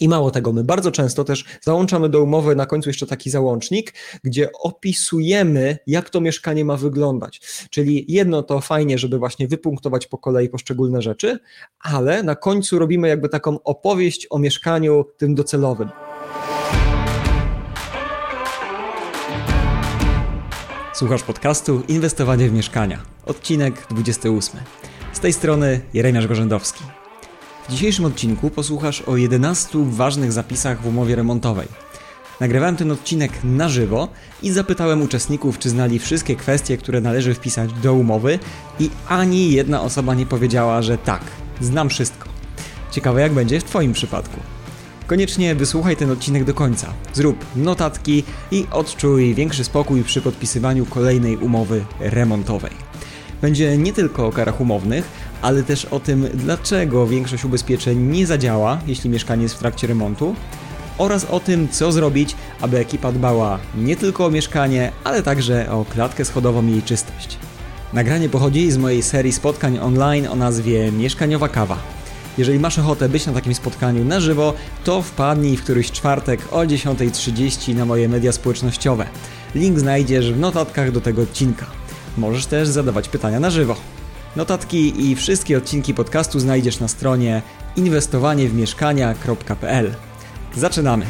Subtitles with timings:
[0.00, 3.94] I mało tego, my bardzo często też załączamy do umowy na końcu jeszcze taki załącznik,
[4.24, 7.40] gdzie opisujemy, jak to mieszkanie ma wyglądać.
[7.70, 11.38] Czyli jedno to fajnie, żeby właśnie wypunktować po kolei poszczególne rzeczy,
[11.80, 15.88] ale na końcu robimy jakby taką opowieść o mieszkaniu tym docelowym.
[20.94, 24.60] Słuchasz podcastu Inwestowanie w mieszkania, odcinek 28.
[25.12, 27.03] Z tej strony Jeremiasz Gorzędowski.
[27.68, 31.68] W dzisiejszym odcinku posłuchasz o 11 ważnych zapisach w umowie remontowej.
[32.40, 34.08] Nagrywałem ten odcinek na żywo
[34.42, 38.38] i zapytałem uczestników, czy znali wszystkie kwestie, które należy wpisać do umowy,
[38.80, 41.22] i ani jedna osoba nie powiedziała, że tak,
[41.60, 42.28] znam wszystko.
[42.90, 44.40] Ciekawe, jak będzie w Twoim przypadku.
[45.06, 46.92] Koniecznie wysłuchaj ten odcinek do końca.
[47.12, 52.72] Zrób notatki i odczuj większy spokój przy podpisywaniu kolejnej umowy remontowej.
[53.42, 55.08] Będzie nie tylko o karach umownych,
[55.44, 60.34] ale też o tym, dlaczego większość ubezpieczeń nie zadziała, jeśli mieszkanie jest w trakcie remontu,
[60.98, 65.84] oraz o tym, co zrobić, aby ekipa dbała nie tylko o mieszkanie, ale także o
[65.84, 67.38] klatkę schodową i jej czystość.
[67.92, 71.78] Nagranie pochodzi z mojej serii spotkań online o nazwie Mieszkaniowa Kawa.
[72.38, 76.58] Jeżeli masz ochotę być na takim spotkaniu na żywo, to wpadnij w któryś czwartek o
[76.58, 79.06] 10.30 na moje media społecznościowe.
[79.54, 81.66] Link znajdziesz w notatkach do tego odcinka.
[82.18, 83.76] Możesz też zadawać pytania na żywo.
[84.36, 87.42] Notatki i wszystkie odcinki podcastu znajdziesz na stronie
[87.76, 89.94] inwestowaniewmieszkania.pl.
[90.56, 91.06] Zaczynamy!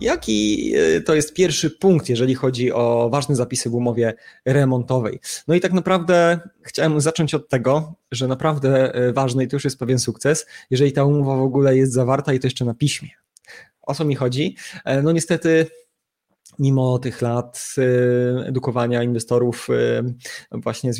[0.00, 5.20] Jaki e, to jest pierwszy punkt, jeżeli chodzi o ważne zapisy w umowie remontowej?
[5.48, 9.64] No i tak naprawdę chciałem zacząć od tego, że naprawdę e, ważny i to już
[9.64, 13.08] jest pewien sukces, jeżeli ta umowa w ogóle jest zawarta i to jeszcze na piśmie.
[13.82, 14.56] O co mi chodzi?
[14.84, 15.66] E, no niestety
[16.60, 20.92] mimo tych lat y, edukowania inwestorów y, właśnie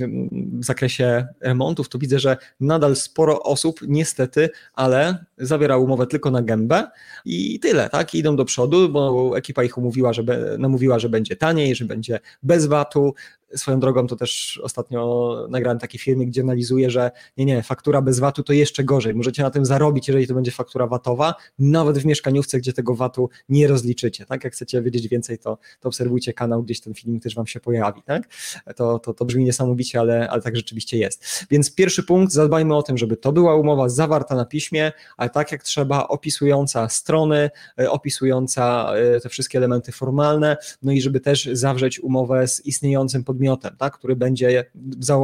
[0.53, 6.43] w zakresie remontów, to widzę, że nadal sporo osób niestety, ale zawiera umowę tylko na
[6.43, 6.91] gębę
[7.25, 8.15] i tyle, tak?
[8.15, 10.23] Idą do przodu, bo ekipa ich umówiła, że
[10.59, 13.15] namówiła, że będzie taniej, że będzie bez VAT-u,
[13.57, 18.19] Swoją drogą to też ostatnio nagrałem taki filmik, gdzie analizuję, że nie, nie, faktura bez
[18.19, 19.15] VAT-u to jeszcze gorzej.
[19.15, 23.29] Możecie na tym zarobić, jeżeli to będzie faktura VAT-owa, nawet w mieszkaniówce, gdzie tego VAT-u
[23.49, 24.27] nie rozliczycie.
[24.27, 24.45] Tak?
[24.45, 28.03] Jak chcecie wiedzieć więcej, to, to obserwujcie kanał, gdzieś ten filmik też Wam się pojawi.
[28.03, 28.29] Tak?
[28.77, 31.47] To, to, to brzmi niesamowicie, ale, ale tak rzeczywiście jest.
[31.51, 35.53] Więc pierwszy punkt, zadbajmy o tym, żeby to była umowa zawarta na piśmie, ale tak
[35.53, 41.49] jak trzeba, opisująca strony, e, opisująca e, te wszystkie elementy formalne, no i żeby też
[41.53, 44.65] zawrzeć umowę z istniejącym podmiotem, podmiotem, tak, który będzie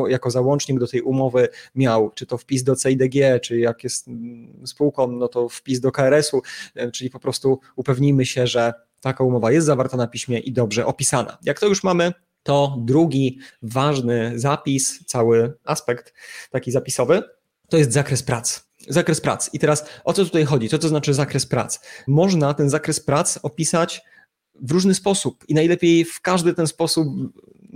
[0.09, 4.67] jako załącznik do tej umowy miał, czy to wpis do CIDG, czy jak jest mm,
[4.67, 6.43] spółką, no to wpis do KRS-u,
[6.75, 10.87] e, czyli po prostu upewnijmy się, że taka umowa jest zawarta na piśmie i dobrze
[10.87, 11.39] opisana.
[11.45, 12.13] Jak to już mamy,
[12.43, 16.15] to drugi ważny zapis, cały aspekt
[16.51, 17.23] taki zapisowy,
[17.69, 18.67] to jest zakres prac.
[18.89, 19.51] Zakres prac.
[19.53, 20.69] I teraz o co tutaj chodzi?
[20.69, 21.81] Co to znaczy zakres prac?
[22.07, 24.03] Można ten zakres prac opisać
[24.63, 27.09] w różny sposób i najlepiej w każdy ten sposób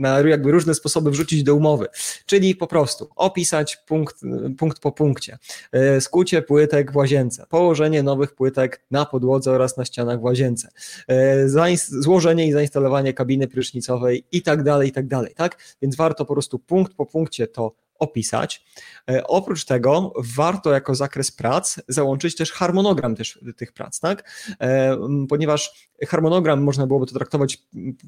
[0.01, 1.87] na jakby różne sposoby wrzucić do umowy,
[2.27, 4.17] czyli po prostu opisać punkt,
[4.59, 5.39] punkt po punkcie,
[5.73, 10.69] e, skucie płytek w łazience, położenie nowych płytek na podłodze oraz na ścianach w łazience,
[11.09, 15.77] e, złożenie i zainstalowanie kabiny prysznicowej i tak dalej, i tak dalej, tak?
[15.83, 18.65] Więc warto po prostu punkt po punkcie to opisać.
[19.11, 24.31] E, oprócz tego warto jako zakres prac załączyć też harmonogram też tych prac, tak?
[24.61, 24.97] E,
[25.29, 27.59] ponieważ harmonogram można byłoby to traktować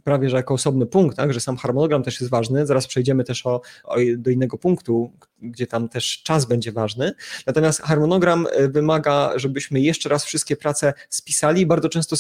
[0.05, 1.33] prawie że jako osobny punkt, tak?
[1.33, 5.67] że sam harmonogram też jest ważny, zaraz przejdziemy też o, o, do innego punktu, gdzie
[5.67, 7.13] tam też czas będzie ważny.
[7.47, 12.17] Natomiast harmonogram e, wymaga, żebyśmy jeszcze raz wszystkie prace spisali, bardzo często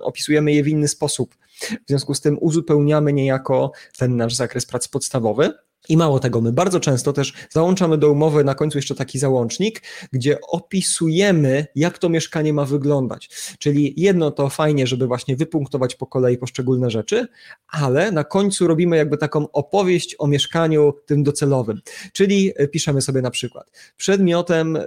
[0.00, 1.34] opisujemy je w inny sposób.
[1.60, 5.52] W związku z tym uzupełniamy niejako ten nasz zakres prac podstawowy.
[5.90, 9.82] I mało tego, my bardzo często też załączamy do umowy na końcu jeszcze taki załącznik,
[10.12, 13.30] gdzie opisujemy, jak to mieszkanie ma wyglądać.
[13.58, 17.26] Czyli jedno to fajnie, żeby właśnie wypunktować po kolei poszczególne rzeczy,
[17.68, 21.80] ale na końcu robimy jakby taką opowieść o mieszkaniu tym docelowym.
[22.12, 24.78] Czyli e, piszemy sobie na przykład, przedmiotem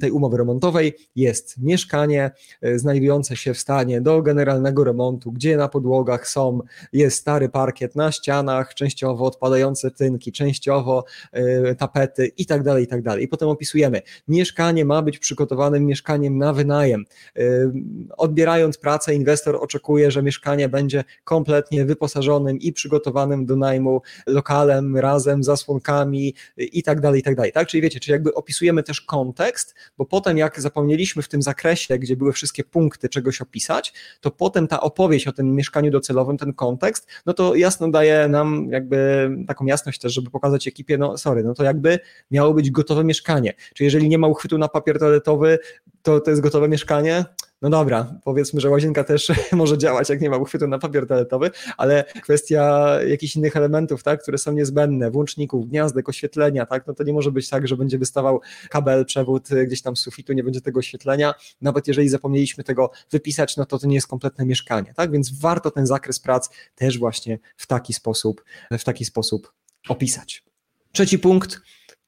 [0.00, 2.30] tej umowy remontowej jest mieszkanie
[2.62, 6.60] e, znajdujące się w stanie do generalnego remontu, gdzie na podłogach są,
[6.92, 11.04] jest stary parkiet na ścianach, częściowo odpadające tynki, częściowo
[11.36, 13.24] y, tapety i tak dalej, i tak dalej.
[13.24, 17.04] I potem opisujemy, mieszkanie ma być przygotowanym mieszkaniem na wynajem.
[17.38, 17.72] Y,
[18.16, 25.44] odbierając pracę, inwestor oczekuje, że mieszkanie będzie kompletnie wyposażonym i przygotowanym do najmu lokalem, razem,
[25.44, 27.52] zasłonkami i tak dalej, i tak dalej.
[27.52, 27.68] Tak?
[27.68, 32.16] Czyli wiecie, czyli jakby opisujemy też kontekst, bo potem jak zapomnieliśmy w tym zakresie, gdzie
[32.16, 37.06] były wszystkie punkty czegoś opisać, to potem ta opowieść o tym mieszkaniu docelowym, ten kontekst,
[37.26, 41.42] no to jasno daje nam jakby taką jasną jasność też, żeby pokazać ekipie, no sorry,
[41.44, 41.98] no to jakby
[42.30, 43.54] miało być gotowe mieszkanie.
[43.74, 45.58] Czy jeżeli nie ma uchwytu na papier toaletowy,
[46.02, 47.24] to to jest gotowe mieszkanie?
[47.62, 51.50] no dobra, powiedzmy, że łazienka też może działać, jak nie ma uchwytu na papier toaletowy,
[51.76, 57.04] ale kwestia jakichś innych elementów, tak, które są niezbędne, włączników, gniazdek, oświetlenia, tak, no to
[57.04, 60.60] nie może być tak, że będzie wystawał kabel, przewód gdzieś tam z sufitu, nie będzie
[60.60, 65.10] tego oświetlenia, nawet jeżeli zapomnieliśmy tego wypisać, no to to nie jest kompletne mieszkanie, tak,
[65.10, 68.44] więc warto ten zakres prac też właśnie w taki sposób,
[68.78, 69.52] w taki sposób
[69.88, 70.44] opisać.
[70.92, 71.60] Trzeci punkt,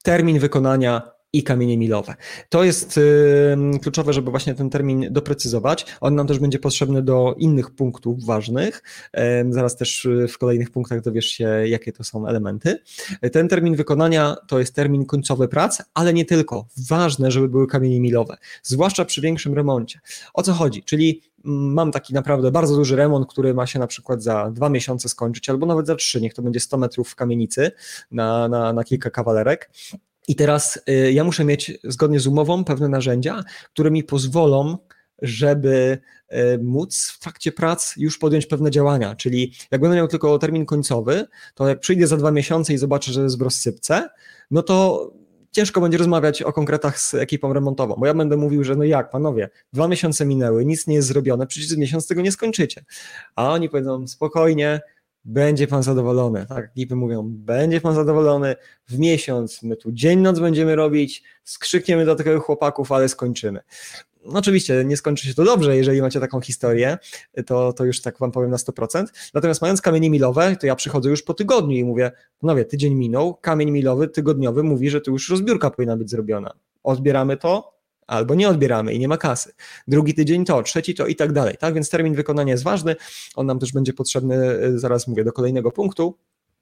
[0.02, 1.02] termin wykonania
[1.32, 2.14] i kamienie milowe.
[2.48, 5.86] To jest y, kluczowe, żeby właśnie ten termin doprecyzować.
[6.00, 8.82] On nam też będzie potrzebny do innych punktów ważnych.
[9.50, 12.78] Zaraz też w kolejnych punktach dowiesz się, jakie to są elementy.
[13.32, 16.66] Ten termin wykonania to jest termin końcowy prac, ale nie tylko.
[16.88, 20.00] Ważne, żeby były kamienie milowe, zwłaszcza przy większym remoncie.
[20.34, 20.82] O co chodzi?
[20.82, 25.08] Czyli mam taki naprawdę bardzo duży remont, który ma się na przykład za dwa miesiące
[25.08, 27.70] skończyć, albo nawet za trzy, niech to będzie 100 metrów w kamienicy
[28.10, 29.70] na, na, na kilka kawalerek.
[30.28, 34.78] I teraz y, ja muszę mieć zgodnie z umową pewne narzędzia, które mi pozwolą,
[35.22, 35.98] żeby
[36.32, 39.16] y, móc w trakcie prac już podjąć pewne działania.
[39.16, 43.12] Czyli jak będę miał tylko termin końcowy, to jak przyjdę za dwa miesiące i zobaczę,
[43.12, 44.08] że jest w rozsypce,
[44.50, 45.06] no to
[45.52, 49.10] ciężko będzie rozmawiać o konkretach z ekipą remontową, bo ja będę mówił, że no jak,
[49.10, 52.84] panowie, dwa miesiące minęły, nic nie jest zrobione, przecież miesiąc tego nie skończycie.
[53.36, 54.80] A oni powiedzą, spokojnie,
[55.24, 56.46] będzie pan zadowolony.
[56.46, 58.56] Tak, ekipy mówią, będzie pan zadowolony,
[58.88, 63.60] w miesiąc my tu dzień, noc będziemy robić, skrzykniemy do tych chłopaków, ale skończymy.
[64.26, 66.98] No oczywiście nie skończy się to dobrze, jeżeli macie taką historię,
[67.46, 69.06] to, to już tak wam powiem na 100%.
[69.34, 73.34] Natomiast mając kamienie milowe, to ja przychodzę już po tygodniu i mówię, panowie, tydzień minął,
[73.34, 76.52] kamień milowy tygodniowy mówi, że tu już rozbiórka powinna być zrobiona.
[76.82, 77.79] Odbieramy to,
[78.10, 79.52] albo nie odbieramy i nie ma kasy.
[79.88, 81.56] Drugi tydzień to, trzeci to i tak dalej.
[81.58, 82.96] Tak więc termin wykonania jest ważny.
[83.34, 86.18] On nam też będzie potrzebny, y, zaraz mówię, do kolejnego punktu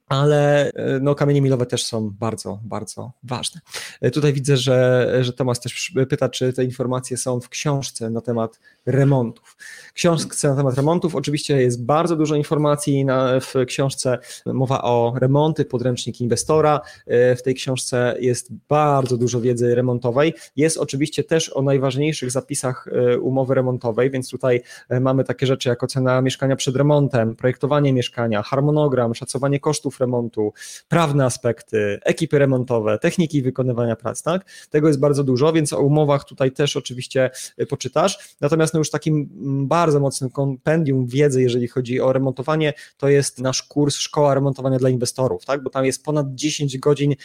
[0.09, 3.61] ale e, no, kamienie milowe też są bardzo, bardzo ważne.
[4.01, 8.21] E, tutaj widzę, że, że Tomasz też pyta, czy te informacje są w książce na
[8.21, 9.57] temat remontów.
[9.93, 15.65] Książce na temat remontów, oczywiście jest bardzo dużo informacji na, w książce, mowa o remonty,
[15.65, 21.61] podręcznik inwestora, e, w tej książce jest bardzo dużo wiedzy remontowej, jest oczywiście też o
[21.61, 22.87] najważniejszych zapisach
[23.21, 24.61] umowy remontowej, więc tutaj
[25.01, 30.53] mamy takie rzeczy jak ocena mieszkania przed remontem, projektowanie mieszkania, harmonogram, szacowanie kosztów remontu,
[30.87, 34.45] prawne aspekty, ekipy remontowe, techniki wykonywania prac, tak?
[34.69, 37.29] Tego jest bardzo dużo, więc o umowach tutaj też oczywiście
[37.61, 38.35] y, poczytasz.
[38.41, 43.39] Natomiast no już takim mm, bardzo mocnym kompendium wiedzy, jeżeli chodzi o remontowanie, to jest
[43.39, 45.63] nasz kurs Szkoła Remontowania dla Inwestorów, tak?
[45.63, 47.15] Bo tam jest ponad 10 godzin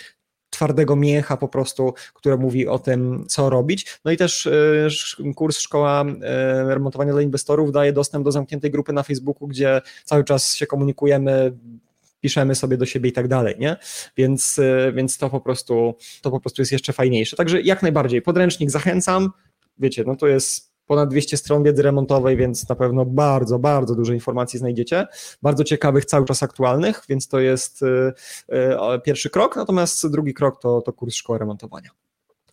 [0.55, 3.99] twardego mięcha po prostu, które mówi o tym, co robić.
[4.05, 4.89] No i też y,
[5.35, 10.25] kurs Szkoła y, Remontowania dla Inwestorów daje dostęp do zamkniętej grupy na Facebooku, gdzie cały
[10.25, 11.53] czas się komunikujemy,
[12.25, 13.77] piszemy sobie do siebie i tak dalej, nie?
[14.17, 17.37] Więc, y, więc to po prostu to po prostu jest jeszcze fajniejsze.
[17.37, 19.31] Także jak najbardziej podręcznik zachęcam.
[19.79, 24.13] Wiecie, no to jest ponad 200 stron wiedzy remontowej, więc na pewno bardzo, bardzo dużo
[24.13, 25.07] informacji znajdziecie.
[25.43, 27.87] Bardzo ciekawych, cały czas aktualnych, więc to jest y,
[28.53, 29.57] y, pierwszy krok.
[29.57, 31.91] Natomiast drugi krok to, to kurs szkoły remontowania.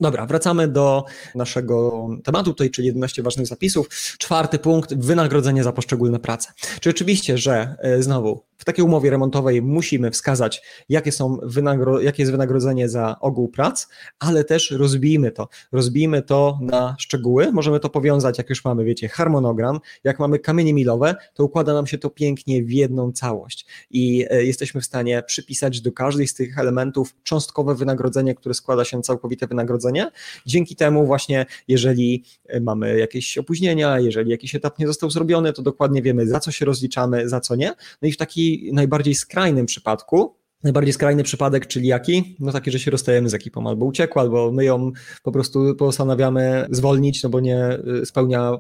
[0.02, 3.90] Dobra, wracamy do naszego tematu tutaj, czyli 11 ważnych zapisów.
[4.18, 6.54] Czwarty punkt, wynagrodzenie za poszczególne prace.
[6.82, 12.31] Czy oczywiście, że znowu w takiej umowie remontowej musimy wskazać, jakie, są wynagro- jakie jest
[12.31, 13.88] wynagrodzenie za ogół prac,
[14.19, 15.48] ale też rozbijmy to.
[15.72, 17.51] Rozbijmy to na szczegóły.
[17.51, 21.88] Możemy to powiązać, jak już mamy, wiecie, harmonogram, jak mamy kamienie milowe, to układa nam
[21.88, 26.34] się to pięknie w jedną całość i e, jesteśmy w stanie przypisać do każdej z
[26.34, 30.12] tych elementów cząstkowe wynagrodzenie, które składa się na całkowite wynagrodzenie.
[30.46, 35.62] Dzięki temu właśnie, jeżeli e, mamy jakieś opóźnienia, jeżeli jakiś etap nie został zrobiony, to
[35.62, 37.74] dokładnie wiemy, za co się rozliczamy, za co nie.
[38.01, 42.36] No i w taki najbardziej skrajnym przypadku, Najbardziej skrajny przypadek, czyli jaki?
[42.39, 44.91] No taki, że się rozstajemy z ekipą, albo uciekła, albo my ją
[45.24, 48.58] po prostu postanawiamy zwolnić, no bo nie y, spełnia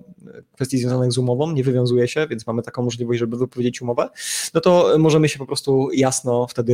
[0.55, 4.09] kwestii związanych z umową, nie wywiązuje się, więc mamy taką możliwość, żeby wypowiedzieć umowę,
[4.53, 6.73] no to możemy się po prostu jasno wtedy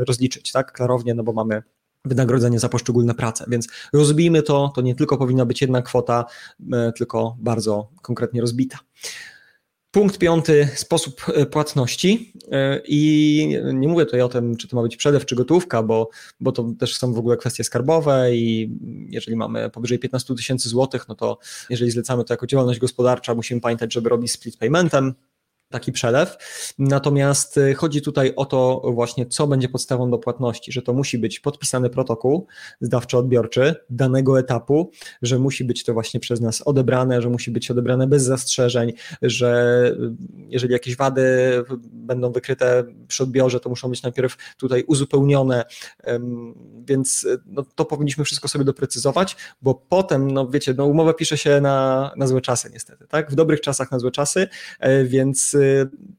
[0.00, 1.62] y, rozliczyć, tak, klarownie, no bo mamy
[2.04, 6.24] wynagrodzenie za poszczególne prace, więc rozbijmy to, to nie tylko powinna być jedna kwota,
[6.60, 6.64] y,
[6.96, 8.78] tylko bardzo konkretnie rozbita.
[9.94, 12.32] Punkt piąty, sposób e, płatności.
[12.52, 16.08] E, I nie mówię tutaj o tym, czy to ma być przelew, czy gotówka, bo,
[16.40, 18.70] bo to też są w ogóle kwestie skarbowe i
[19.08, 21.38] jeżeli mamy powyżej 15 tysięcy złotych, no to
[21.70, 25.14] jeżeli zlecamy to jako działalność gospodarcza, musimy pamiętać, żeby robić split paymentem,
[25.70, 26.36] taki przelew.
[26.78, 31.18] Natomiast y, chodzi tutaj o to właśnie, co będzie podstawą do płatności, że to musi
[31.18, 32.46] być podpisany protokół
[32.80, 34.90] zdawczo-odbiorczy danego etapu,
[35.22, 38.92] że musi być to właśnie przez nas odebrane, że musi być odebrane bez zastrzeżeń,
[39.22, 41.22] że y, jeżeli jakieś wady
[41.92, 45.64] będą wykryte przy odbiorze, to muszą być najpierw tutaj uzupełnione,
[46.86, 51.38] więc y, no, to powinniśmy wszystko sobie doprecyzować, bo potem, no wiecie, no umowę pisze
[51.38, 53.30] się na, na złe czasy niestety, tak?
[53.30, 54.48] W dobrych czasach na złe czasy,
[54.80, 55.56] e, więc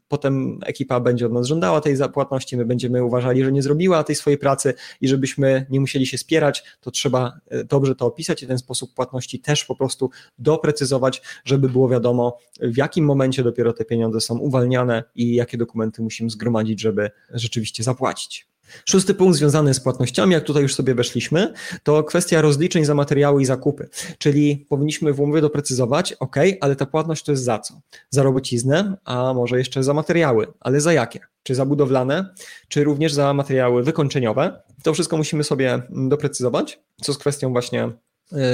[0.08, 4.16] potem ekipa będzie od nas żądała tej zapłatności, my będziemy uważali, że nie zrobiła tej
[4.16, 8.48] swojej pracy i żebyśmy nie musieli się spierać, to trzeba e, dobrze to opisać i
[8.48, 10.10] ten sposób płatności też po prostu
[10.40, 16.02] doprecyzować, żeby było wiadomo, w jakim momencie dopiero te pieniądze są uwalniane i jakie dokumenty
[16.02, 18.55] musimy zgromadzić, żeby rzeczywiście zapłacić.
[18.86, 21.54] Szósty punkt związany z płatnościami, jak tutaj już sobie weszliśmy,
[21.84, 23.90] to kwestia rozliczeń za materiały i zakupy.
[24.18, 27.82] Czyli powinniśmy w umowie doprecyzować, ok, ale ta płatność to jest za co?
[28.10, 31.20] Za robociznę, a może jeszcze za materiały, ale za jakie?
[31.44, 32.34] Czy za budowlane,
[32.68, 34.62] czy również za materiały wykończeniowe?
[34.84, 37.90] To wszystko musimy sobie doprecyzować, co z kwestią właśnie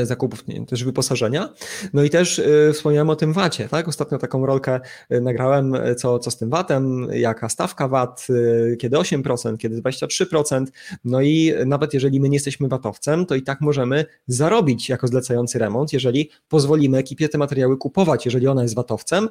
[0.03, 1.49] zakupów, nie, też wyposażenia.
[1.93, 3.87] No i też y, wspomniałem o tym VAT-ie, tak?
[3.87, 8.27] Ostatnio taką rolkę e, nagrałem, co, co z tym VAT-em, jaka stawka VAT,
[8.79, 10.65] kiedy 8%, kiedy 23%.
[11.03, 15.59] No i nawet jeżeli my nie jesteśmy VAT-owcem, to i tak możemy zarobić jako zlecający
[15.59, 19.29] remont, jeżeli pozwolimy ekipie te materiały kupować, jeżeli ona jest VAT-owcem.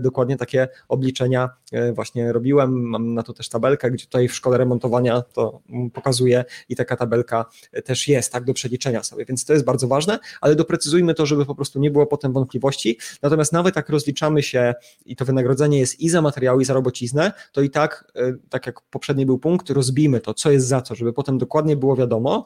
[0.00, 1.50] Dokładnie takie obliczenia
[1.92, 5.60] właśnie robiłem, mam na to też tabelkę, gdzie tutaj w szkole remontowania to
[5.92, 7.44] pokazuję i taka tabelka
[7.84, 11.26] też jest, tak, do przeliczenia sobie, więc to to jest bardzo ważne, ale doprecyzujmy to,
[11.26, 12.98] żeby po prostu nie było potem wątpliwości.
[13.22, 14.74] Natomiast nawet jak rozliczamy się
[15.06, 18.66] i to wynagrodzenie jest i za materiały, i za robociznę, to i tak, e, tak
[18.66, 22.44] jak poprzedni był punkt, rozbijmy to, co jest za co, żeby potem dokładnie było wiadomo,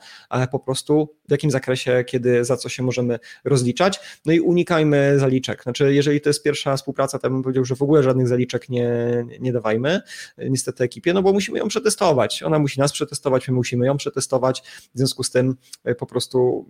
[0.51, 4.01] po prostu w jakim zakresie, kiedy za co się możemy rozliczać.
[4.27, 5.63] No i unikajmy zaliczek.
[5.63, 8.89] Znaczy, jeżeli to jest pierwsza współpraca, to bym powiedział, że w ogóle żadnych zaliczek nie,
[9.41, 10.01] nie dawajmy,
[10.39, 12.43] niestety ekipie, no bo musimy ją przetestować.
[12.43, 14.63] Ona musi nas przetestować, my musimy ją przetestować.
[14.95, 16.67] W związku z tym e, po prostu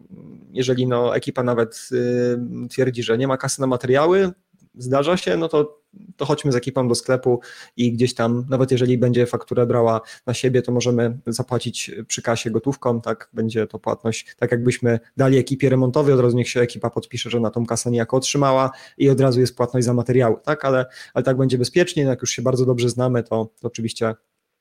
[0.52, 4.32] jeżeli no, ekipa nawet y, twierdzi, że nie ma kasy na materiały,
[4.76, 5.80] zdarza się, no to,
[6.16, 7.40] to chodźmy z ekipą do sklepu
[7.76, 12.50] i gdzieś tam, nawet jeżeli będzie fakturę brała na siebie, to możemy zapłacić przy kasie
[12.50, 16.90] gotówką, tak, będzie to płatność, tak jakbyśmy dali ekipie remontowej, od razu niech się ekipa
[16.90, 20.64] podpisze, że na tą kasę niejako otrzymała i od razu jest płatność za materiały, tak,
[20.64, 24.14] ale, ale tak będzie bezpiecznie, jak już się bardzo dobrze znamy, to, to oczywiście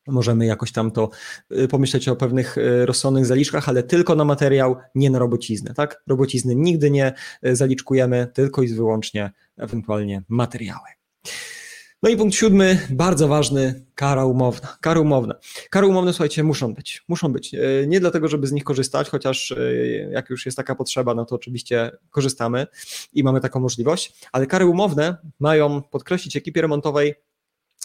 [0.08, 1.10] możemy jakoś tam to
[1.52, 6.04] y, pomyśleć o pewnych y, rozsądnych zaliczkach, ale tylko na materiał, nie na robociznę, tak?
[6.08, 7.14] Robocizny nigdy nie
[7.46, 10.88] y, zaliczkujemy, tylko i wyłącznie ewentualnie materiały.
[12.04, 14.78] No i punkt siódmy, bardzo ważny, kara umowna.
[14.82, 15.36] Kara umowna.
[15.70, 17.04] Kary umowne, słuchajcie, muszą być.
[17.08, 17.56] Muszą być.
[17.88, 19.56] Nie dlatego, żeby z nich korzystać, chociaż
[20.12, 22.68] jak już jest taka potrzeba, no to oczywiście korzystamy
[23.14, 27.16] i mamy taką możliwość, ale kary umowne mają podkreślić ekipie remontowej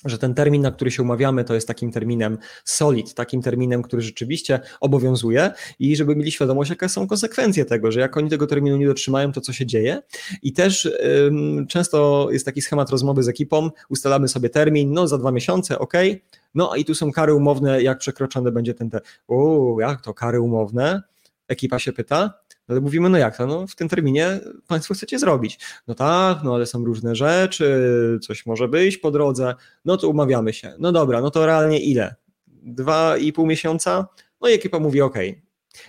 [0.05, 4.03] że ten termin, na który się umawiamy, to jest takim terminem solid, takim terminem, który
[4.03, 8.77] rzeczywiście obowiązuje i żeby mieli świadomość, jakie są konsekwencje tego, że jak oni tego terminu
[8.77, 10.03] nie dotrzymają, to co się dzieje.
[10.43, 10.93] I też
[11.27, 15.79] ym, często jest taki schemat rozmowy z ekipą, ustalamy sobie termin, no za dwa miesiące,
[15.79, 15.95] ok,
[16.55, 20.41] no i tu są kary umowne, jak przekroczone będzie ten, te, o, jak to kary
[20.41, 21.03] umowne?
[21.51, 22.35] Ekipa się pyta,
[22.69, 25.59] ale mówimy, no jak to, no w tym terminie Państwo chcecie zrobić.
[25.87, 29.55] No tak, no ale są różne rzeczy, coś może być po drodze,
[29.85, 30.75] no to umawiamy się.
[30.79, 32.15] No dobra, no to realnie ile?
[32.63, 34.09] Dwa i pół miesiąca?
[34.41, 35.19] No i ekipa mówi, ok,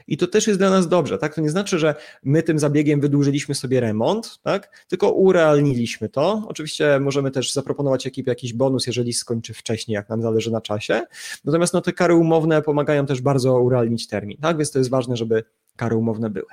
[0.07, 1.35] i to też jest dla nas dobrze, tak?
[1.35, 4.85] To nie znaczy, że my tym zabiegiem wydłużyliśmy sobie remont, tak?
[4.87, 6.43] Tylko urealniliśmy to.
[6.47, 11.03] Oczywiście możemy też zaproponować ekipie jakiś bonus, jeżeli skończy wcześniej, jak nam zależy na czasie.
[11.45, 14.57] Natomiast no, te kary umowne pomagają też bardzo urealnić termin, tak?
[14.57, 15.43] Więc to jest ważne, żeby
[15.75, 16.49] kary umowne były.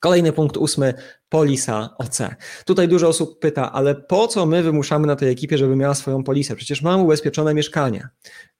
[0.00, 0.94] Kolejny punkt ósmy,
[1.28, 2.18] polisa OC.
[2.64, 6.24] Tutaj dużo osób pyta, ale po co my wymuszamy na tej ekipie, żeby miała swoją
[6.24, 6.56] polisę?
[6.56, 8.08] Przecież mam ubezpieczone mieszkanie.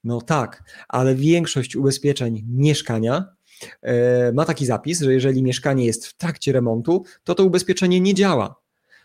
[0.03, 3.35] No tak, ale większość ubezpieczeń mieszkania
[4.33, 8.61] ma taki zapis, że jeżeli mieszkanie jest w trakcie remontu, to to ubezpieczenie nie działa.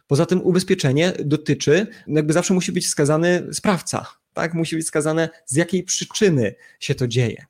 [0.06, 4.54] Poza tym ubezpieczenie dotyczy, jakby zawsze musi być wskazany sprawca, tak?
[4.54, 7.46] Musi być wskazane, z jakiej przyczyny się to dzieje.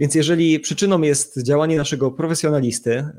[0.00, 3.12] Więc jeżeli przyczyną jest działanie naszego profesjonalisty, e,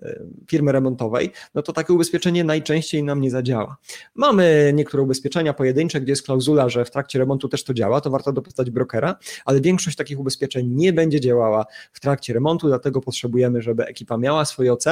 [0.50, 3.78] firmy remontowej, no to takie ubezpieczenie najczęściej nam nie zadziała.
[4.16, 8.10] Mamy niektóre ubezpieczenia pojedyncze, gdzie jest klauzula, że w trakcie remontu też to działa, to
[8.10, 13.62] warto dopytać brokera, ale większość takich ubezpieczeń nie będzie działała w trakcie remontu, dlatego potrzebujemy,
[13.62, 14.86] żeby ekipa miała swoje OC,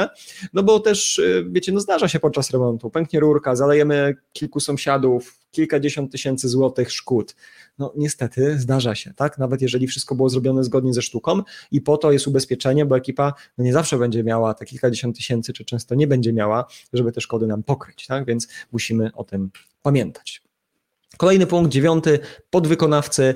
[0.54, 5.41] no bo też, e, wiecie, no zdarza się podczas remontu, pęknie rurka, zalejemy kilku sąsiadów,
[5.52, 7.36] kilkadziesiąt tysięcy złotych szkód.
[7.80, 9.38] No niestety zdarza się, tak?
[9.38, 11.42] Nawet jeżeli wszystko było zrobione zgodnie ze sztuką
[11.72, 15.54] i po to jest ubezpieczenie, bo ekipa no nie zawsze będzie miała te kilkadziesiąt tysięcy,
[15.54, 18.26] czy często nie będzie miała, żeby te szkody nam pokryć, tak?
[18.26, 20.51] Więc musimy o tym pamiętać.
[21.22, 23.36] Kolejny punkt, dziewiąty, podwykonawcy.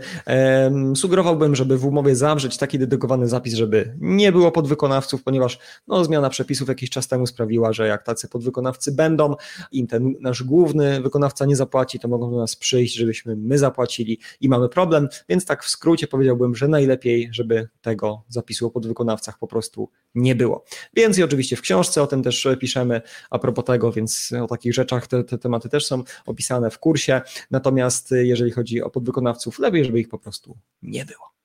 [0.95, 6.29] sugerowałbym, żeby w umowie zawrzeć taki dedykowany zapis, żeby nie było podwykonawców, ponieważ no, zmiana
[6.29, 9.35] przepisów jakiś czas temu sprawiła, że jak tacy podwykonawcy będą,
[9.71, 14.19] im ten nasz główny wykonawca nie zapłaci, to mogą do nas przyjść, żebyśmy my zapłacili
[14.41, 19.39] i mamy problem, więc tak w skrócie powiedziałbym, że najlepiej, żeby tego zapisu o podwykonawcach
[19.39, 20.65] po prostu nie było.
[20.93, 25.07] Więcej oczywiście w książce o tym też piszemy a propos tego, więc o takich rzeczach
[25.07, 27.21] te, te tematy też są opisane w kursie.
[27.51, 27.74] Natomiast
[28.11, 31.35] jeżeli chodzi o podwykonawców, lepiej, żeby ich po prostu nie było.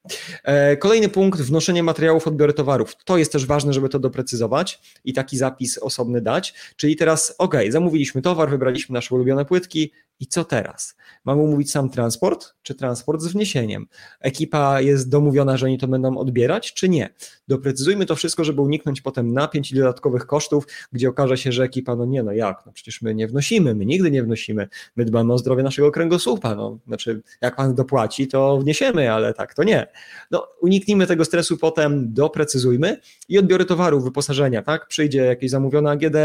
[0.45, 2.97] E, kolejny punkt, wnoszenie materiałów, odbiory towarów.
[3.05, 6.55] To jest też ważne, żeby to doprecyzować i taki zapis osobny dać.
[6.77, 10.97] Czyli teraz, ok, zamówiliśmy towar, wybraliśmy nasze ulubione płytki i co teraz?
[11.25, 13.87] Mamy umówić sam transport, czy transport z wniesieniem?
[14.21, 17.15] Ekipa jest domówiona, że oni to będą odbierać, czy nie?
[17.49, 21.97] Doprecyzujmy to wszystko, żeby uniknąć potem napięć i dodatkowych kosztów, gdzie okaże się, że ekipa,
[21.97, 25.33] no nie, no jak, no przecież my nie wnosimy, my nigdy nie wnosimy, my dbamy
[25.33, 29.87] o zdrowie naszego kręgosłupa, no znaczy jak pan dopłaci, to wniesiemy, ale tak to nie.
[30.31, 32.97] No uniknijmy tego stresu potem, doprecyzujmy
[33.29, 34.87] i odbiory towarów, wyposażenia, tak?
[34.87, 36.17] Przyjdzie jakieś zamówione AGD,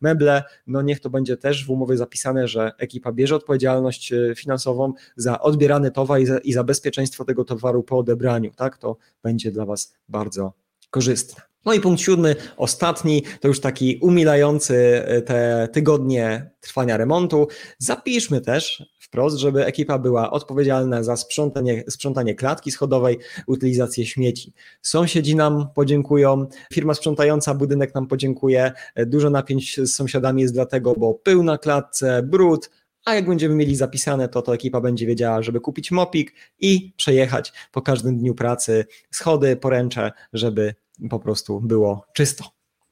[0.00, 4.92] meble, no niech to będzie też w umowie zapisane, że ekipa bierze odpowiedzialność e, finansową
[5.16, 8.78] za odbierany towar i za, i za bezpieczeństwo tego towaru po odebraniu, tak?
[8.78, 10.52] To będzie dla Was bardzo
[10.90, 11.42] korzystne.
[11.64, 17.48] No i punkt siódmy, ostatni, to już taki umilający e, te tygodnie trwania remontu.
[17.78, 24.52] Zapiszmy też wprost, żeby ekipa była odpowiedzialna za sprzątanie, sprzątanie klatki schodowej, utylizację śmieci.
[24.82, 28.72] Sąsiedzi nam podziękują, firma sprzątająca budynek nam podziękuje.
[28.94, 32.70] E, dużo napięć z sąsiadami jest dlatego, bo pył na klatce, brud,
[33.10, 37.52] a jak będziemy mieli zapisane, to to ekipa będzie wiedziała, żeby kupić mopik i przejechać
[37.72, 40.74] po każdym dniu pracy schody, poręcze, żeby
[41.10, 42.44] po prostu było czysto.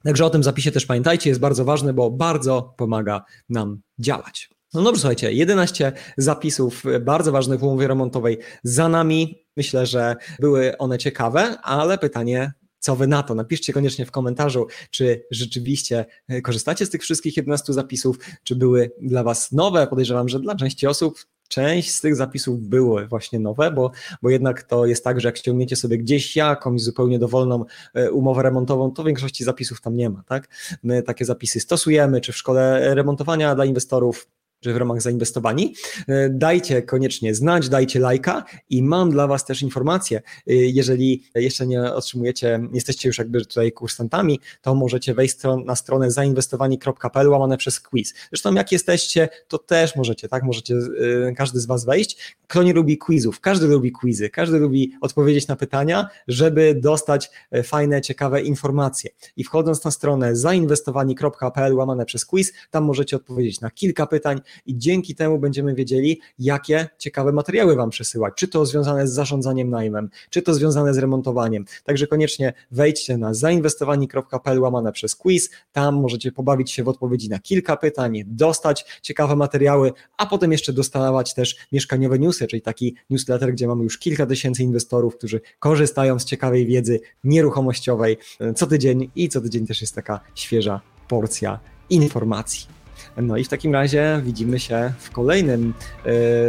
[0.04, 4.50] Także o tym zapisie też pamiętajcie, jest bardzo ważne, bo bardzo pomaga nam działać.
[4.75, 9.44] No dobrze, słuchajcie, 11 zapisów bardzo ważnych w umowie remontowej za nami.
[9.56, 13.35] Myślę, że były one ciekawe, ale pytanie, co wy na to?
[13.35, 18.90] Napiszcie koniecznie w komentarzu, czy rzeczywiście e, korzystacie z tych wszystkich 11 zapisów, czy były
[19.00, 19.87] dla was nowe.
[19.87, 21.18] Podejrzewam, że dla części osób
[21.49, 23.90] część z tych zapisów były właśnie nowe, bo,
[24.23, 28.42] bo jednak to jest tak, że jak ściągniecie sobie gdzieś jakąś zupełnie dowolną e, umowę
[28.42, 30.49] remontową, to większości zapisów tam nie ma, tak?
[30.82, 34.29] My takie zapisy stosujemy, czy w szkole remontowania dla inwestorów,
[34.62, 35.75] w ramach zainwestowani.
[36.09, 40.18] E, dajcie koniecznie znać, dajcie lajka i mam dla Was też informację.
[40.18, 46.11] E, jeżeli jeszcze nie otrzymujecie, jesteście już jakby tutaj kursantami, to możecie wejść na stronę
[46.11, 48.14] zainwestowani.pl łamane przez quiz.
[48.31, 50.42] Zresztą jak jesteście, to też możecie, tak?
[50.42, 52.37] Możecie e, każdy z Was wejść.
[52.47, 53.40] Kto nie lubi quizów?
[53.40, 57.31] Każdy lubi quizy, każdy lubi odpowiedzieć na pytania, żeby dostać
[57.64, 59.11] fajne, ciekawe informacje.
[59.37, 64.78] I wchodząc na stronę zainwestowani.pl łamane przez quiz, tam możecie odpowiedzieć na kilka pytań, i
[64.78, 70.11] dzięki temu będziemy wiedzieli, jakie ciekawe materiały Wam przesyłać, czy to związane z zarządzaniem najmem,
[70.30, 71.64] czy to związane z remontowaniem.
[71.84, 77.38] Także koniecznie wejdźcie na zainwestowani.pl łamane przez quiz, tam możecie pobawić się w odpowiedzi na
[77.38, 83.52] kilka pytań, dostać ciekawe materiały, a potem jeszcze dostawać też mieszkaniowe newsy, czyli taki newsletter,
[83.52, 88.16] gdzie mamy już kilka tysięcy inwestorów, którzy korzystają z ciekawej wiedzy nieruchomościowej
[88.56, 91.58] co tydzień i co tydzień też jest taka świeża porcja
[91.90, 92.77] informacji.
[93.22, 95.74] No i w takim razie widzimy się w kolejnym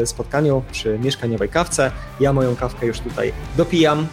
[0.02, 1.92] e, spotkaniu przy mieszkaniowej kawce.
[2.20, 4.08] Ja moją kawkę już tutaj dopijam.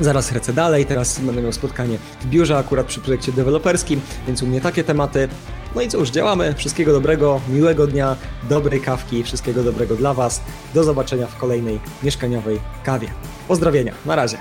[0.00, 4.46] Zaraz lecę dalej, teraz będę miał spotkanie w biurze akurat przy projekcie deweloperskim, więc u
[4.46, 5.28] mnie takie tematy.
[5.74, 6.54] No i cóż, działamy.
[6.54, 8.16] Wszystkiego dobrego, miłego dnia,
[8.48, 10.42] dobrej kawki, wszystkiego dobrego dla Was.
[10.74, 13.08] Do zobaczenia w kolejnej mieszkaniowej kawie.
[13.48, 14.38] Pozdrowienia, na razie.